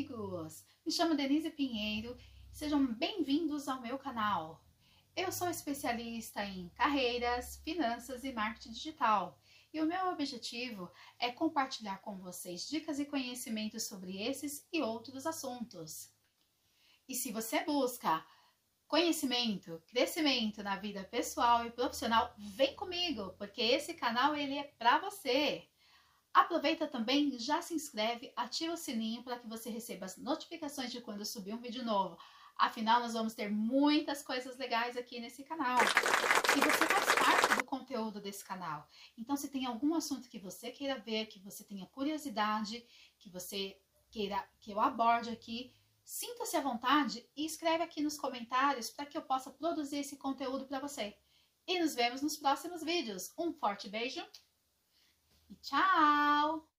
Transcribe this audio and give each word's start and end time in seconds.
amigos! 0.00 0.64
Me 0.86 0.90
chamo 0.90 1.14
Denise 1.14 1.50
Pinheiro. 1.50 2.16
Sejam 2.50 2.86
bem-vindos 2.86 3.68
ao 3.68 3.82
meu 3.82 3.98
canal. 3.98 4.64
Eu 5.14 5.30
sou 5.30 5.50
especialista 5.50 6.42
em 6.42 6.70
carreiras, 6.70 7.60
finanças 7.62 8.24
e 8.24 8.32
marketing 8.32 8.70
digital. 8.72 9.38
E 9.74 9.78
o 9.78 9.84
meu 9.84 10.06
objetivo 10.06 10.90
é 11.18 11.30
compartilhar 11.30 11.98
com 11.98 12.16
vocês 12.16 12.66
dicas 12.66 12.98
e 12.98 13.04
conhecimentos 13.04 13.82
sobre 13.82 14.22
esses 14.22 14.66
e 14.72 14.80
outros 14.80 15.26
assuntos. 15.26 16.10
E 17.06 17.14
se 17.14 17.30
você 17.30 17.62
busca 17.62 18.24
conhecimento, 18.88 19.82
crescimento 19.86 20.62
na 20.62 20.76
vida 20.76 21.04
pessoal 21.04 21.66
e 21.66 21.70
profissional, 21.70 22.34
vem 22.38 22.74
comigo, 22.74 23.34
porque 23.36 23.60
esse 23.60 23.92
canal 23.92 24.34
ele 24.34 24.56
é 24.56 24.64
para 24.78 24.98
você. 24.98 25.68
Aproveita 26.32 26.86
também, 26.86 27.36
já 27.38 27.60
se 27.60 27.74
inscreve, 27.74 28.32
ativa 28.36 28.74
o 28.74 28.76
sininho 28.76 29.22
para 29.22 29.38
que 29.38 29.48
você 29.48 29.68
receba 29.68 30.06
as 30.06 30.16
notificações 30.16 30.92
de 30.92 31.00
quando 31.00 31.20
eu 31.20 31.24
subir 31.24 31.52
um 31.52 31.60
vídeo 31.60 31.84
novo. 31.84 32.16
Afinal, 32.56 33.00
nós 33.00 33.14
vamos 33.14 33.34
ter 33.34 33.50
muitas 33.50 34.22
coisas 34.22 34.56
legais 34.56 34.96
aqui 34.96 35.18
nesse 35.18 35.42
canal. 35.42 35.78
E 35.80 36.60
você 36.60 36.86
faz 36.86 37.14
parte 37.14 37.56
do 37.56 37.64
conteúdo 37.64 38.20
desse 38.20 38.44
canal. 38.44 38.86
Então, 39.16 39.36
se 39.36 39.48
tem 39.48 39.66
algum 39.66 39.94
assunto 39.94 40.28
que 40.28 40.38
você 40.38 40.70
queira 40.70 40.98
ver, 40.98 41.26
que 41.26 41.40
você 41.40 41.64
tenha 41.64 41.86
curiosidade, 41.86 42.86
que 43.18 43.28
você 43.28 43.76
queira 44.10 44.46
que 44.60 44.70
eu 44.70 44.78
aborde 44.78 45.30
aqui, 45.30 45.72
sinta-se 46.04 46.56
à 46.56 46.60
vontade 46.60 47.26
e 47.34 47.44
escreve 47.44 47.82
aqui 47.82 48.02
nos 48.02 48.18
comentários 48.18 48.90
para 48.90 49.06
que 49.06 49.16
eu 49.16 49.22
possa 49.22 49.50
produzir 49.50 49.98
esse 49.98 50.16
conteúdo 50.16 50.66
para 50.66 50.80
você. 50.80 51.16
E 51.66 51.80
nos 51.80 51.94
vemos 51.94 52.20
nos 52.20 52.36
próximos 52.36 52.82
vídeos. 52.82 53.32
Um 53.38 53.52
forte 53.52 53.88
beijo 53.88 54.24
e 55.50 55.54
tchau! 55.62 56.69